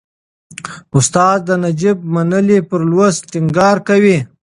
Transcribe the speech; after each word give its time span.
استاد 0.97 1.43
نجيب 1.63 1.97
منلی 2.13 2.59
پر 2.67 2.81
لوست 2.91 3.21
ټینګار 3.31 3.77
کوي. 3.87 4.17